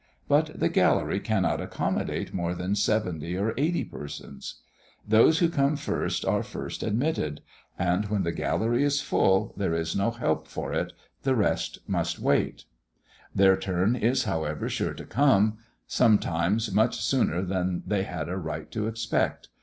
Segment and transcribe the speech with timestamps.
[0.27, 4.55] But the gallery cannot accommodate more than seventy or eighty persons.
[5.07, 7.41] Those who come first are first admitted;
[7.77, 10.91] and when the gallery is full, there is no help for it,
[11.21, 12.65] the rest must wait.
[13.35, 18.71] Their turn is, however, sure to come; sometimes much sooner than they had a right
[18.71, 19.49] to expect.